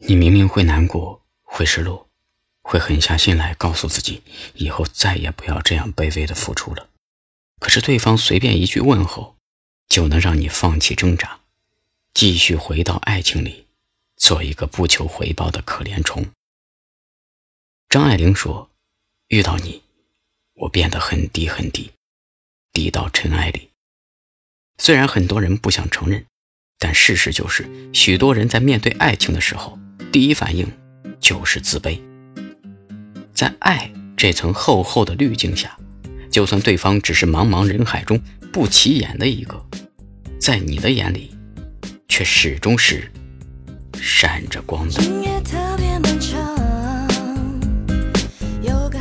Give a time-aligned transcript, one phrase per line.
[0.00, 2.08] 你明明会难过，会失落，
[2.62, 4.22] 会狠下心来告诉自己，
[4.54, 6.88] 以后再也不要这样卑微的付出了。
[7.58, 9.36] 可是对方随便一句问候，
[9.88, 11.40] 就能让你放弃挣扎，
[12.14, 13.66] 继续回到爱情里，
[14.16, 16.26] 做一个不求回报的可怜虫。
[17.88, 18.70] 张爱玲说
[19.28, 19.82] ：“遇到你，
[20.54, 21.90] 我变得很低很低，
[22.72, 23.70] 低到尘埃里。”
[24.78, 26.24] 虽然很多人不想承认，
[26.78, 29.76] 但事实就是，许多人在面对爱情的时候，
[30.10, 30.66] 第一反应
[31.20, 32.00] 就是自卑。
[33.34, 35.76] 在爱这层厚厚的滤镜下。
[36.30, 38.20] 就算对方只是茫茫人海中
[38.52, 39.60] 不起眼的一个，
[40.38, 41.34] 在你的眼里，
[42.06, 43.10] 却始终是
[43.98, 45.02] 闪着光的。
[45.02, 46.38] 夜特别漫长，
[48.60, 48.98] 有个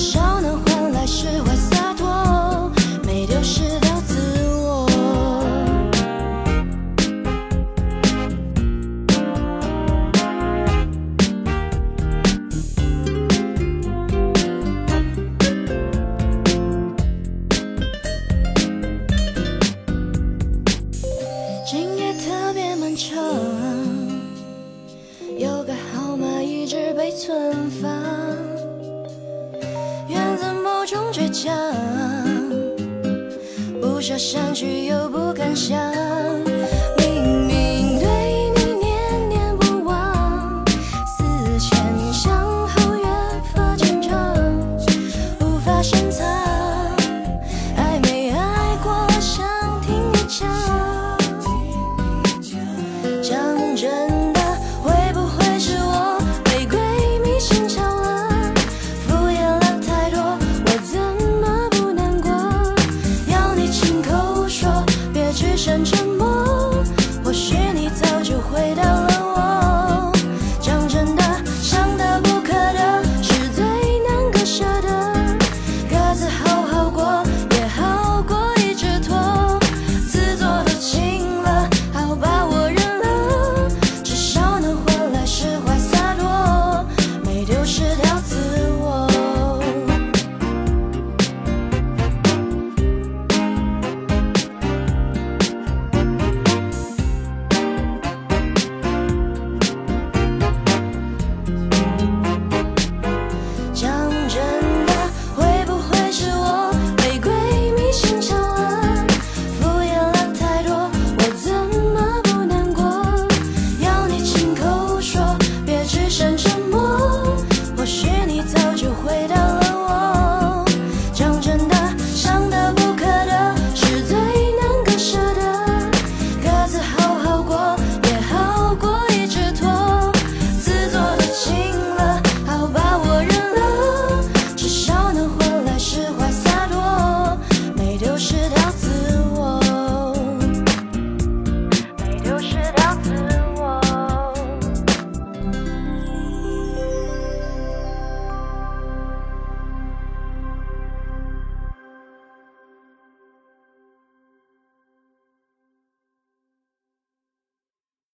[0.00, 2.72] 至少能换来释怀洒脱
[3.04, 4.16] 没丢失掉自
[4.56, 4.88] 我。
[21.66, 23.22] 今夜特别漫长
[25.36, 28.49] 有个号码一直被存放。
[31.12, 31.52] 倔强，
[33.80, 35.99] 不舍删去又不敢想。